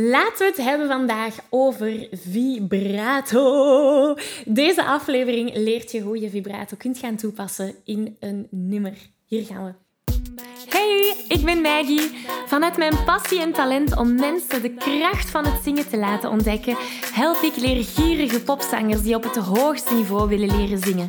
[0.00, 3.44] Laten we het hebben vandaag over vibrato.
[4.44, 8.92] Deze aflevering leert je hoe je vibrato kunt gaan toepassen in een nummer.
[9.26, 9.72] Hier gaan we.
[10.68, 12.10] Hey, ik ben Maggie.
[12.46, 16.76] Vanuit mijn passie en talent om mensen de kracht van het zingen te laten ontdekken,
[17.12, 21.08] help ik leergierige popzangers die op het hoogste niveau willen leren zingen.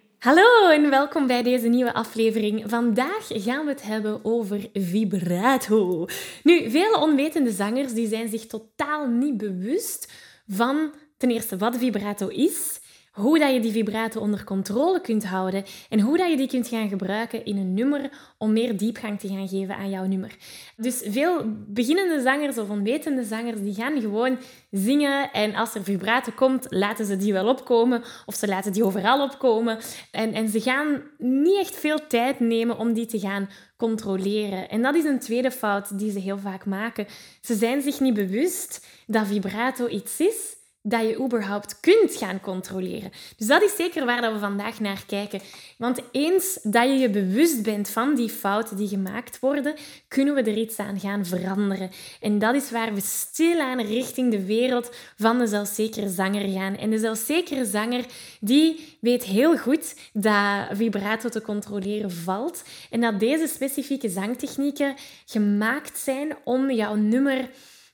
[0.21, 2.63] Hallo en welkom bij deze nieuwe aflevering.
[2.65, 6.05] Vandaag gaan we het hebben over vibrato.
[6.43, 10.11] Nu, vele onwetende zangers die zijn zich totaal niet bewust
[10.47, 12.80] van ten eerste wat vibrato is
[13.11, 16.67] hoe dat je die vibrato onder controle kunt houden en hoe dat je die kunt
[16.67, 20.35] gaan gebruiken in een nummer om meer diepgang te gaan geven aan jouw nummer.
[20.75, 24.37] Dus veel beginnende zangers of onwetende zangers die gaan gewoon
[24.71, 28.83] zingen en als er vibrato komt, laten ze die wel opkomen of ze laten die
[28.83, 29.77] overal opkomen
[30.11, 34.69] en, en ze gaan niet echt veel tijd nemen om die te gaan controleren.
[34.69, 37.07] En dat is een tweede fout die ze heel vaak maken.
[37.41, 43.11] Ze zijn zich niet bewust dat vibrato iets is dat je überhaupt kunt gaan controleren.
[43.37, 45.41] Dus dat is zeker waar dat we vandaag naar kijken.
[45.77, 49.75] Want eens dat je je bewust bent van die fouten die gemaakt worden,
[50.07, 51.89] kunnen we er iets aan gaan veranderen.
[52.21, 56.77] En dat is waar we stilaan richting de wereld van de zelfzekere zanger gaan.
[56.77, 58.05] En de zelfzekere zanger,
[58.39, 62.63] die weet heel goed dat vibrato te controleren valt.
[62.89, 64.95] En dat deze specifieke zangtechnieken
[65.25, 67.49] gemaakt zijn om jouw nummer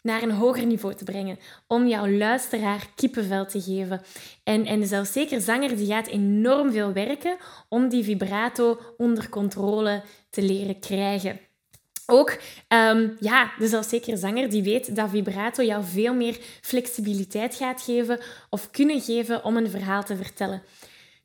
[0.07, 1.39] naar een hoger niveau te brengen.
[1.67, 4.01] Om jouw luisteraar kippenvel te geven.
[4.43, 7.37] En, en zelfs zeker zanger die gaat enorm veel werken
[7.69, 11.39] om die vibrato onder controle te leren krijgen.
[12.05, 12.37] Ook,
[12.67, 18.19] um, ja, de zelfzekere zanger die weet dat vibrato jou veel meer flexibiliteit gaat geven
[18.49, 20.61] of kunnen geven om een verhaal te vertellen.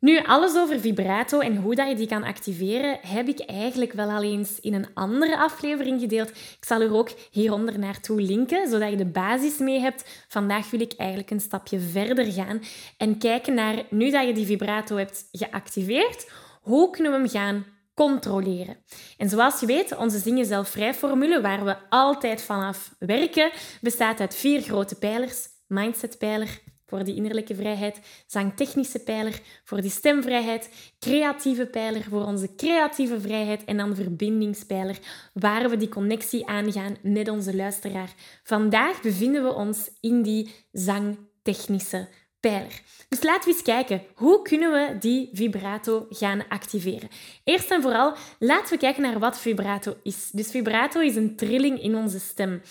[0.02, 4.10] Nu, alles over vibrato en hoe dat je die kan activeren, heb ik eigenlijk wel
[4.10, 6.28] al eens in een andere aflevering gedeeld.
[6.30, 10.24] Ik zal er ook hieronder naartoe linken, zodat je de basis mee hebt.
[10.28, 12.62] Vandaag wil ik eigenlijk een stapje verder gaan
[12.96, 16.30] en kijken naar, nu dat je die vibrato hebt geactiveerd,
[16.60, 17.64] hoe kunnen we hem gaan
[17.94, 18.76] controleren.
[19.16, 24.34] En zoals je weet, onze Zingen Zelfvrij formule, waar we altijd vanaf werken, bestaat uit
[24.34, 25.48] vier grote pijlers.
[25.66, 26.60] Mindset-pijler,
[26.92, 33.64] voor die innerlijke vrijheid, zangtechnische pijler voor die stemvrijheid, creatieve pijler voor onze creatieve vrijheid
[33.64, 34.98] en dan verbindingspijler
[35.32, 38.12] waar we die connectie aangaan met onze luisteraar.
[38.42, 42.08] Vandaag bevinden we ons in die zangtechnische
[42.40, 42.80] pijler.
[43.08, 47.08] Dus laten we eens kijken, hoe kunnen we die vibrato gaan activeren?
[47.44, 50.30] Eerst en vooral, laten we kijken naar wat vibrato is.
[50.30, 52.62] Dus vibrato is een trilling in onze stem.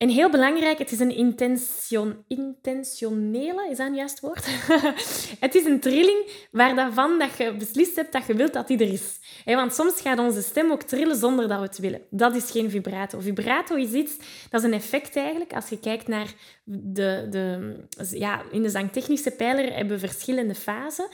[0.00, 4.46] En heel belangrijk, het is een intention, intentionele, is dat een juist woord?
[5.46, 8.92] het is een trilling waarvan dat je beslist hebt dat je wilt dat die er
[8.92, 9.18] is.
[9.44, 12.00] want soms gaat onze stem ook trillen zonder dat we het willen.
[12.10, 13.20] Dat is geen vibrato.
[13.20, 14.16] Vibrato is iets,
[14.50, 15.52] dat is een effect eigenlijk.
[15.52, 16.34] Als je kijkt naar
[16.64, 17.74] de, de
[18.10, 21.08] ja, in de zangtechnische pijler hebben we verschillende fasen.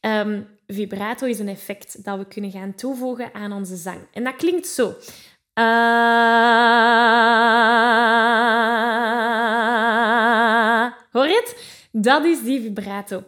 [0.00, 4.00] Um, vibrato is een effect dat we kunnen gaan toevoegen aan onze zang.
[4.12, 4.94] En dat klinkt zo.
[5.54, 5.64] Uh,
[11.92, 13.24] Dat is die vibrato.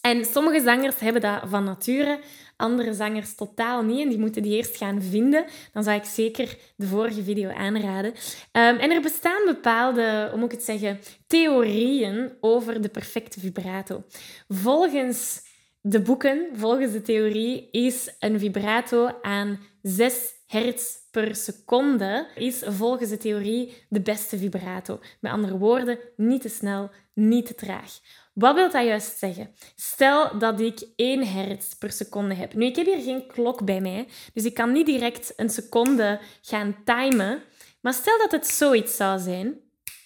[0.00, 2.20] En sommige zangers hebben dat van nature,
[2.56, 4.00] andere zangers totaal niet.
[4.00, 5.44] En die moeten die eerst gaan vinden.
[5.72, 8.10] Dan zou ik zeker de vorige video aanraden.
[8.10, 14.04] Um, en er bestaan bepaalde, hoe moet ik het zeggen, theorieën over de perfecte vibrato.
[14.48, 15.42] Volgens
[15.80, 23.10] de boeken, volgens de theorie, is een vibrato aan 6 hertz per seconde is volgens
[23.10, 25.00] de theorie de beste vibrato.
[25.20, 27.98] Met andere woorden, niet te snel, niet te traag.
[28.34, 29.54] Wat wil dat juist zeggen?
[29.76, 32.54] Stel dat ik 1 hertz per seconde heb.
[32.54, 36.20] Nu, ik heb hier geen klok bij mij, dus ik kan niet direct een seconde
[36.42, 37.42] gaan timen.
[37.80, 39.60] Maar stel dat het zoiets zou zijn.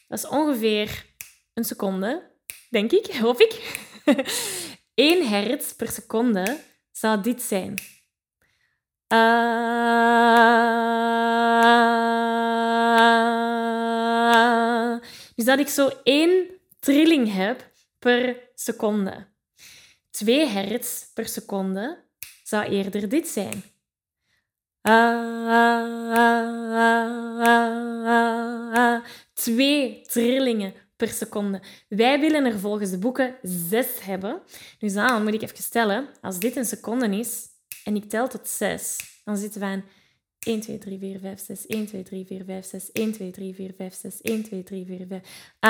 [0.08, 1.06] Dat is ongeveer
[1.54, 2.30] een seconde,
[2.70, 3.80] denk ik, hoop ik.
[4.94, 6.60] 1 hertz per seconde
[6.92, 7.74] zou dit zijn.
[9.08, 9.48] Uh,
[15.34, 16.46] dus dat ik zo één
[16.80, 19.26] trilling heb per seconde.
[20.10, 22.04] 2 hertz per seconde
[22.42, 23.62] zou eerder dit zijn.
[29.32, 31.62] Twee trillingen per seconde.
[31.88, 34.40] Wij willen er volgens de boeken zes hebben.
[34.78, 37.46] Dus dan moet ik even stellen, als dit een seconde is
[37.84, 39.84] en ik tel tot zes, dan zitten we aan
[40.48, 41.66] 1, 2, 3, 4, 5, 6.
[41.66, 42.92] 1, 2, 3, 4, 5, 6.
[42.92, 44.20] 1, 2, 3, 4, 5, 6.
[44.20, 45.22] 1, 2, 3, 4, 5.
[45.60, 45.68] Ah.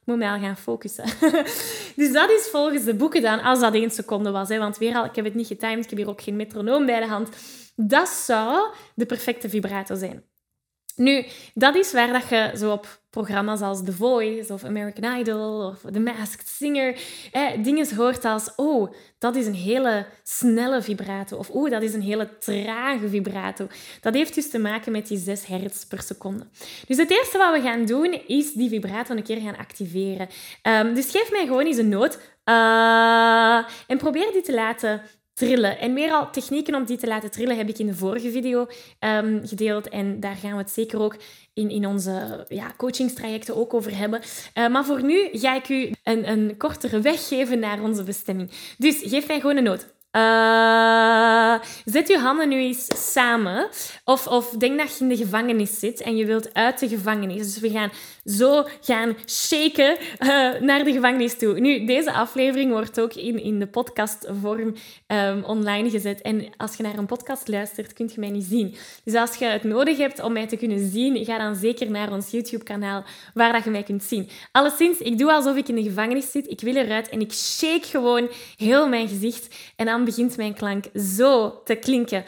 [0.00, 1.04] Ik moet mij al gaan focussen.
[2.00, 4.48] dus dat is volgens de boeken dan, als dat 1 seconde was.
[4.48, 6.86] Hè, want weer al, ik heb het niet getimed, ik heb hier ook geen metronoom
[6.86, 7.28] bij de hand.
[7.76, 10.24] Dat zou de perfecte vibrato zijn.
[10.96, 15.66] Nu, dat is waar dat je zo op programma's als The Voice of American Idol
[15.66, 16.98] of The Masked Singer
[17.62, 22.02] dingen hoort als oh, dat is een hele snelle vibrato of oh, dat is een
[22.02, 23.66] hele trage vibrato.
[24.00, 26.46] Dat heeft dus te maken met die 6 hertz per seconde.
[26.86, 30.28] Dus het eerste wat we gaan doen is die vibrato een keer gaan activeren.
[30.62, 33.56] Um, dus geef mij gewoon eens een noot uh,
[33.86, 35.02] en probeer die te laten
[35.36, 35.78] trillen.
[35.78, 38.66] En meer al technieken om die te laten trillen heb ik in de vorige video
[39.00, 39.88] um, gedeeld.
[39.88, 41.16] En daar gaan we het zeker ook
[41.54, 44.20] in, in onze ja, coachingstrajecten ook over hebben.
[44.54, 48.50] Uh, maar voor nu ga ik u een, een kortere weg geven naar onze bestemming.
[48.78, 49.94] Dus geef mij gewoon een noot.
[50.16, 51.54] Uh,
[51.84, 53.68] zet je handen nu eens samen.
[54.04, 57.36] Of, of denk dat je in de gevangenis zit en je wilt uit de gevangenis.
[57.36, 57.90] Dus we gaan
[58.24, 60.28] zo gaan shaken uh,
[60.60, 61.60] naar de gevangenis toe.
[61.60, 64.74] Nu, deze aflevering wordt ook in, in de podcastvorm
[65.06, 66.22] um, online gezet.
[66.22, 68.74] En als je naar een podcast luistert, kun je mij niet zien.
[69.04, 72.12] Dus als je het nodig hebt om mij te kunnen zien, ga dan zeker naar
[72.12, 73.04] ons YouTube-kanaal
[73.34, 74.28] waar dat je mij kunt zien.
[74.52, 76.50] Alleszins, ik doe alsof ik in de gevangenis zit.
[76.50, 79.54] Ik wil eruit en ik shake gewoon heel mijn gezicht.
[79.76, 82.24] En dan begint mijn klank zo te klinken.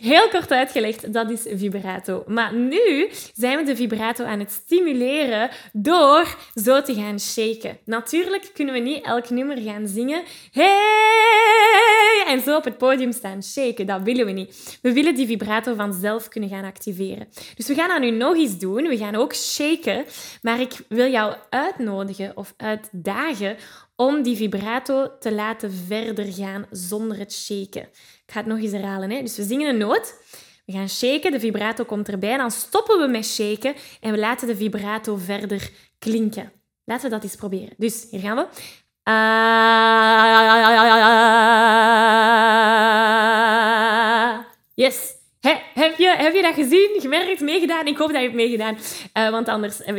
[0.00, 2.24] Heel kort uitgelegd, dat is vibrato.
[2.26, 7.78] Maar nu zijn we de vibrato aan het stimuleren door zo te gaan shaken.
[7.84, 10.22] Natuurlijk kunnen we niet elk nummer gaan zingen.
[10.52, 12.24] Hey!
[12.26, 13.86] En zo op het podium staan shaken.
[13.86, 14.78] Dat willen we niet.
[14.82, 17.28] We willen die vibrato vanzelf kunnen gaan activeren.
[17.54, 18.88] Dus we gaan dat nu nog eens doen.
[18.88, 20.04] We gaan ook shaken.
[20.42, 23.56] Maar ik wil jou uitnodigen of uitdagen
[23.96, 27.82] om die vibrato te laten verder gaan zonder het shaken.
[27.82, 29.10] Ik ga het nog eens herhalen.
[29.10, 29.20] Hè?
[29.20, 30.14] Dus we zingen een noot.
[30.64, 32.36] We gaan shaken, de vibrato komt erbij.
[32.36, 36.52] Dan stoppen we met shaken en we laten de vibrato verder klinken.
[36.84, 37.74] Laten we dat eens proberen.
[37.76, 38.46] Dus hier gaan we.
[44.74, 45.15] Yes
[45.86, 47.86] heb, je, heb je dat gezien, gemerkt, meegedaan?
[47.86, 48.74] Ik hoop dat je hebt meegedaan.
[48.74, 49.96] Uh, want anders eh,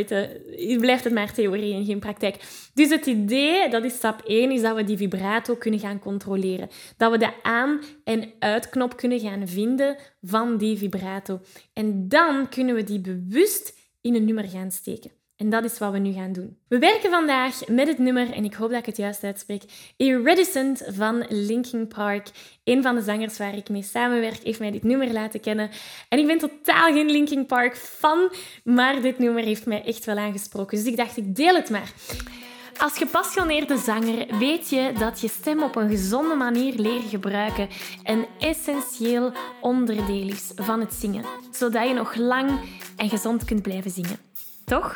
[0.69, 2.35] je, blijft het maar theorie en geen praktijk.
[2.73, 6.69] Dus het idee, dat is stap 1, is dat we die vibrato kunnen gaan controleren.
[6.97, 11.39] Dat we de aan- en uitknop kunnen gaan vinden van die vibrato.
[11.73, 15.11] En dan kunnen we die bewust in een nummer gaan steken.
[15.37, 16.57] En dat is wat we nu gaan doen.
[16.67, 19.63] We werken vandaag met het nummer, en ik hoop dat ik het juist uitspreek,
[19.97, 22.27] Iridescent van Linkin Park.
[22.63, 25.69] Een van de zangers waar ik mee samenwerk heeft mij dit nummer laten kennen.
[26.09, 28.31] En ik ben totaal geen Linkin Park fan,
[28.63, 30.77] maar dit nummer heeft mij echt wel aangesproken.
[30.77, 31.91] Dus ik dacht, ik deel het maar.
[32.77, 37.69] Als gepassioneerde zanger weet je dat je stem op een gezonde manier leren gebruiken
[38.03, 42.59] een essentieel onderdeel is van het zingen, zodat je nog lang
[42.95, 44.17] en gezond kunt blijven zingen.
[44.65, 44.95] Toch?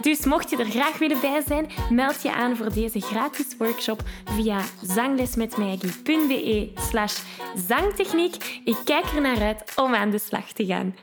[0.00, 4.02] Dus mocht je er graag willen bij zijn, meld je aan voor deze gratis workshop
[4.24, 7.18] via zanglesmetmaggie.be slash
[7.68, 8.60] zangtechniek.
[8.64, 10.94] Ik kijk er naar uit om aan de slag te gaan.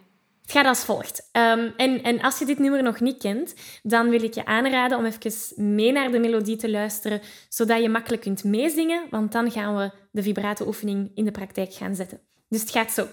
[0.41, 1.29] Het gaat als volgt.
[1.31, 4.97] Ehm, en, en als je dit nummer nog niet kent, dan wil ik je aanraden
[4.97, 5.31] om even
[5.75, 9.91] mee naar de melodie te luisteren, zodat je makkelijk kunt meezingen, want dan gaan we
[10.11, 12.19] de vibrato-oefening in de praktijk gaan zetten.
[12.49, 13.07] Dus het gaat zo.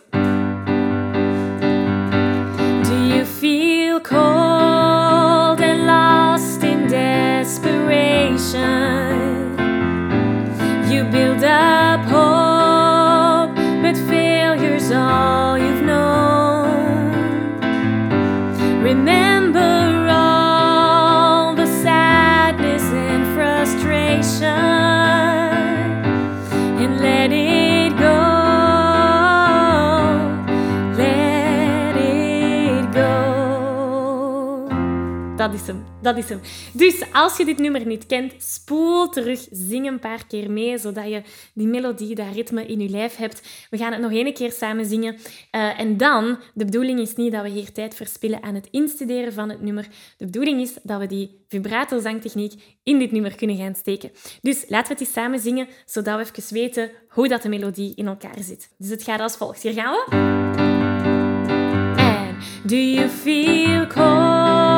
[2.83, 4.44] Do you feel cold
[8.55, 9.55] desperation?
[10.91, 15.54] You build up hope, but failure's all
[35.45, 36.41] Dat is hem, dat is hem.
[36.73, 41.09] Dus als je dit nummer niet kent, spoel terug, zing een paar keer mee, zodat
[41.09, 41.23] je
[41.55, 43.67] die melodie, dat ritme in je lijf hebt.
[43.71, 45.17] We gaan het nog één keer samen zingen.
[45.51, 49.33] Eh, en dan, de bedoeling is niet dat we hier tijd verspillen aan het instuderen
[49.33, 49.89] van het nummer.
[50.19, 54.11] De bedoeling is dat we die vibrato-zangtechniek in dit nummer kunnen gaan steken.
[54.43, 57.93] Dus laten we het eens samen zingen, zodat we even weten hoe dat de melodie
[57.95, 58.71] in elkaar zit.
[58.79, 59.63] Dus het gaat als volgt.
[59.63, 60.17] Hier gaan we.
[61.97, 64.74] And do you feel cold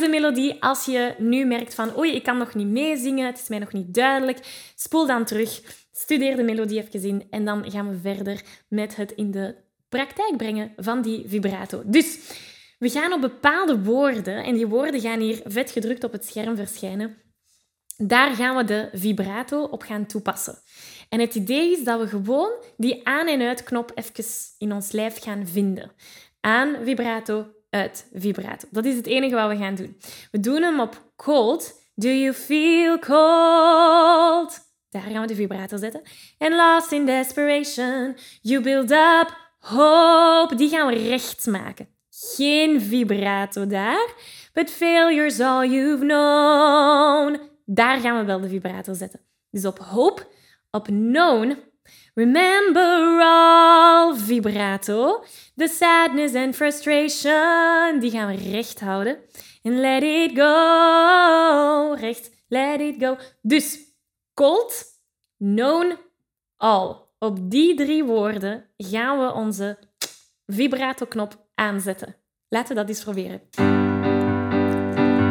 [0.00, 0.62] de melodie.
[0.62, 3.72] Als je nu merkt van oei, ik kan nog niet meezingen, het is mij nog
[3.72, 4.38] niet duidelijk,
[4.74, 5.62] spoel dan terug,
[5.92, 9.54] studeer de melodie even in en dan gaan we verder met het in de
[9.88, 11.82] praktijk brengen van die vibrato.
[11.84, 12.18] Dus
[12.78, 16.56] we gaan op bepaalde woorden, en die woorden gaan hier vet gedrukt op het scherm
[16.56, 17.16] verschijnen,
[17.96, 20.58] daar gaan we de vibrato op gaan toepassen.
[21.08, 24.24] En het idee is dat we gewoon die aan- en uitknop even
[24.58, 25.92] in ons lijf gaan vinden.
[26.40, 27.46] Aan vibrato,
[28.12, 28.68] vibrato.
[28.70, 29.96] Dat is het enige wat we gaan doen.
[30.30, 31.84] We doen hem op cold.
[31.94, 34.64] Do you feel cold?
[34.90, 36.02] Daar gaan we de vibrato zetten.
[36.38, 40.54] And lost in desperation, you build up hope.
[40.54, 41.88] Die gaan we rechts maken.
[42.10, 44.14] Geen vibrato daar.
[44.52, 47.40] But failure's all you've known.
[47.64, 49.20] Daar gaan we wel de vibrato zetten.
[49.50, 50.26] Dus op hope,
[50.70, 51.56] op known.
[52.14, 55.24] Remember all vibrato.
[55.56, 58.00] The sadness and frustration.
[58.00, 59.16] Die gaan we recht houden.
[59.62, 61.94] And let it go.
[61.94, 62.30] Recht.
[62.48, 63.16] Let it go.
[63.42, 63.78] Dus
[64.34, 64.84] cold,
[65.38, 65.96] known,
[66.56, 67.04] all.
[67.18, 69.78] Op die drie woorden gaan we onze
[70.46, 72.16] vibrato-knop aanzetten.
[72.48, 73.40] Laten we dat eens proberen.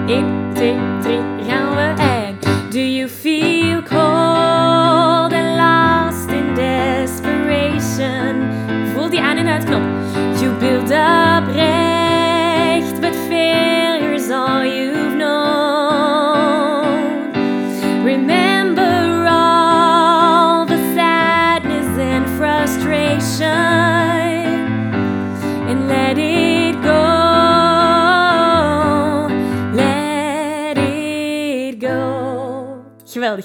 [0.07, 2.01] 1, 2, 3, gaan we.
[2.01, 4.24] En do you feel cold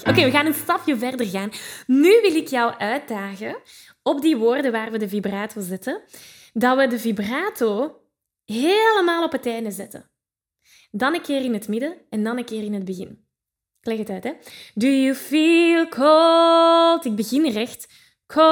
[0.09, 1.51] Oké, we gaan een stapje verder gaan.
[1.87, 3.57] Nu wil ik jou uitdagen
[4.03, 6.03] op die woorden waar we de vibrato zetten,
[6.53, 8.01] dat we de vibrato
[8.45, 10.11] helemaal op het einde zetten.
[10.91, 13.29] Dan een keer in het midden en dan een keer in het begin.
[13.81, 14.33] Ik leg het uit, hè.
[14.75, 17.05] Do you feel cold?
[17.05, 17.89] Ik begin recht.
[18.27, 18.43] Cold.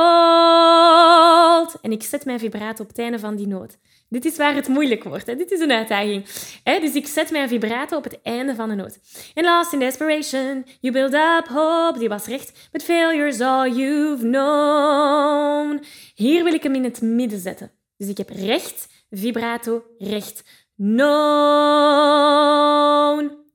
[1.80, 3.78] En ik zet mijn vibrato op het einde van die noot.
[4.08, 5.26] Dit is waar het moeilijk wordt.
[5.26, 6.26] Dit is een uitdaging.
[6.64, 6.80] Hè?
[6.80, 8.98] Dus ik zet mijn vibrato op het einde van de noot.
[9.34, 11.98] And lost in desperation, you build up hope.
[11.98, 12.68] Die was recht.
[12.72, 15.84] But failure's all you've known.
[16.14, 17.72] Hier wil ik hem in het midden zetten.
[17.96, 20.44] Dus ik heb recht, vibrato, recht.
[20.76, 20.96] Known.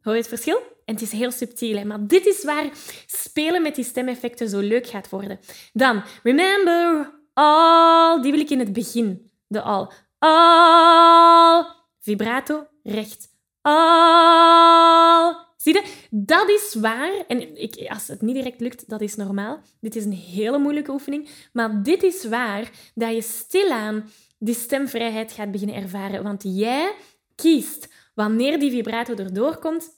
[0.02, 0.62] Hoor je het verschil?
[0.86, 1.86] En het is heel subtiel, hè?
[1.86, 2.70] maar dit is waar
[3.06, 5.40] spelen met die stemeffecten zo leuk gaat worden.
[5.74, 9.32] Dan, remember all, die wil ik in het begin.
[9.48, 9.88] De all.
[10.26, 11.66] All.
[12.00, 13.30] Vibrato, recht.
[13.62, 15.36] All.
[15.58, 15.84] Zie je?
[16.10, 17.24] Dat is waar.
[17.28, 19.60] En ik, als het niet direct lukt, dat is normaal.
[19.80, 21.30] Dit is een hele moeilijke oefening.
[21.54, 26.24] Maar dit is waar dat je stilaan die stemvrijheid gaat beginnen ervaren.
[26.24, 26.94] Want jij
[27.36, 29.90] kiest wanneer die vibrato erdoor komt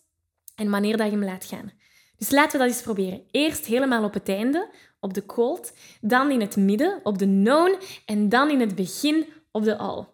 [0.55, 1.71] en wanneer dat je hem laat gaan.
[2.17, 3.23] Dus laten we dat eens proberen.
[3.31, 7.77] Eerst helemaal op het einde, op de cold, dan in het midden, op de known
[8.05, 10.13] en dan in het begin op de all.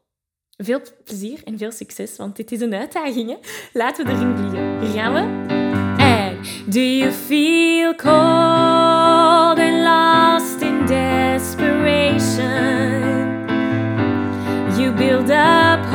[0.64, 3.30] Veel plezier en veel succes, want dit is een uitdaging.
[3.30, 3.36] Hè?
[3.74, 4.80] Laten we erin vliegen.
[4.80, 5.20] Hier gaan we.
[6.04, 12.40] En do you feel cold and lost in desperation?
[14.78, 15.91] You build up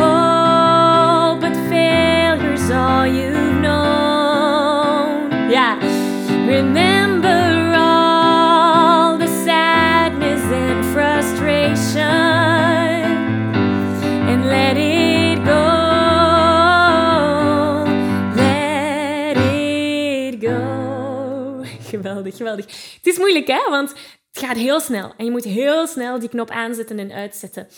[22.35, 22.64] Geweldig.
[22.97, 23.71] Het is moeilijk, hè?
[23.71, 23.88] Want
[24.33, 25.14] het gaat heel snel.
[25.16, 27.68] En je moet heel snel die knop aanzetten en uitzetten.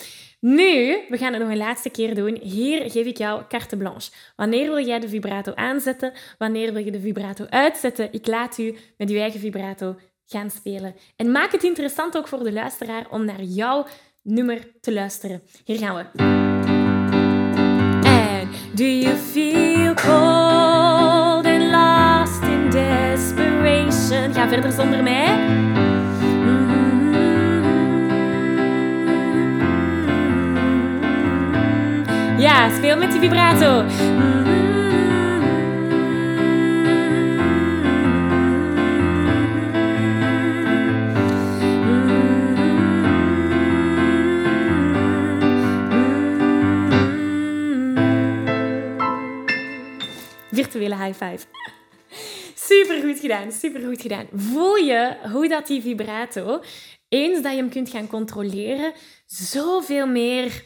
[0.40, 2.38] Nu, we gaan het nog een laatste keer doen.
[2.43, 4.11] Hier geef ik jou carte blanche.
[4.37, 6.12] Wanneer wil jij de vibrato aanzetten?
[6.38, 8.12] Wanneer wil je de vibrato uitzetten?
[8.12, 10.95] Ik laat u met uw eigen vibrato gaan spelen.
[11.17, 13.87] En maak het interessant ook voor de luisteraar om naar jouw
[14.23, 15.43] nummer te luisteren.
[15.64, 16.23] Hier gaan we.
[18.09, 21.07] And do you feel cold
[24.28, 24.32] desperation?
[24.32, 25.26] Ga verder zonder mij.
[32.38, 33.85] Ja, speel met die vibrato.
[50.50, 51.67] Virtuele high five.
[52.68, 54.26] Super goed gedaan, super goed gedaan.
[54.32, 56.62] Voel je hoe dat die vibrato,
[57.08, 58.92] eens dat je hem kunt gaan controleren,
[59.26, 60.64] zoveel meer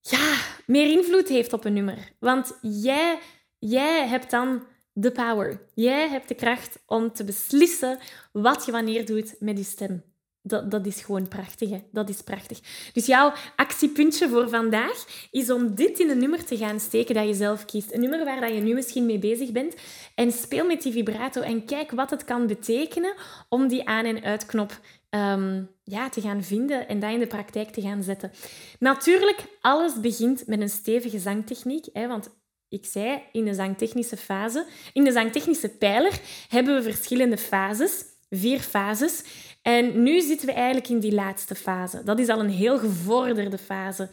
[0.00, 2.12] ja, meer invloed heeft op een nummer.
[2.18, 3.18] Want jij,
[3.58, 5.60] jij hebt dan de power.
[5.74, 7.98] Jij hebt de kracht om te beslissen
[8.32, 10.02] wat je wanneer doet met je stem.
[10.46, 11.70] Dat, dat is gewoon prachtig.
[11.70, 11.82] Hè?
[11.92, 12.60] Dat is prachtig.
[12.92, 17.26] Dus jouw actiepuntje voor vandaag is om dit in een nummer te gaan steken dat
[17.26, 17.92] je zelf kiest.
[17.92, 19.74] Een nummer waar dat je nu misschien mee bezig bent.
[20.14, 23.14] En speel met die vibrato en kijk wat het kan betekenen
[23.48, 24.80] om die aan- en uitknop
[25.10, 28.32] um, ja, te gaan vinden en dat in de praktijk te gaan zetten.
[28.78, 31.86] Natuurlijk, alles begint met een stevige zangtechniek.
[31.92, 32.30] Hè, want
[32.68, 38.60] ik zei, in de zangtechnische fase, in de zangtechnische pijler hebben we verschillende fases, vier
[38.60, 39.22] fases.
[39.66, 42.02] En nu zitten we eigenlijk in die laatste fase.
[42.04, 44.08] Dat is al een heel gevorderde fase.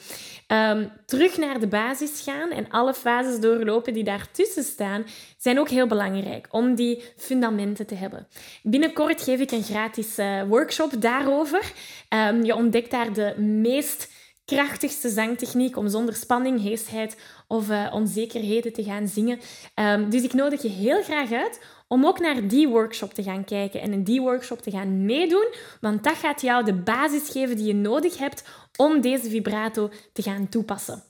[0.47, 5.05] Um, terug naar de basis gaan en alle fases doorlopen die daartussen staan,
[5.37, 8.27] zijn ook heel belangrijk om die fundamenten te hebben.
[8.63, 11.71] Binnenkort geef ik een gratis uh, workshop daarover.
[12.09, 14.11] Um, je ontdekt daar de meest
[14.45, 17.17] krachtigste zangtechniek om zonder spanning, heesheid
[17.53, 19.39] of uh, onzekerheden te gaan zingen.
[19.75, 23.45] Um, dus ik nodig je heel graag uit om ook naar die workshop te gaan
[23.45, 27.55] kijken en in die workshop te gaan meedoen, want dat gaat jou de basis geven
[27.55, 28.43] die je nodig hebt
[28.75, 31.03] om deze vibrato te gaan toepassen.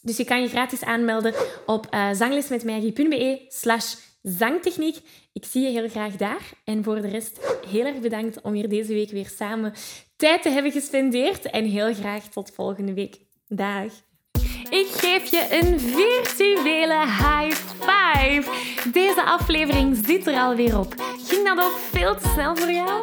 [0.00, 1.34] Dus je kan je gratis aanmelden
[1.66, 4.96] op uh, zanglesmetmaggie.be slash zangtechniek.
[5.32, 6.50] Ik zie je heel graag daar.
[6.64, 9.72] En voor de rest, heel erg bedankt om hier deze week weer samen
[10.16, 11.50] tijd te hebben gespendeerd.
[11.50, 13.18] En heel graag tot volgende week.
[13.46, 14.11] Dag!
[14.72, 18.42] Ik geef je een virtuele high five.
[18.92, 20.94] Deze aflevering zit er alweer op.
[21.26, 23.02] Ging dat ook veel te snel voor jou?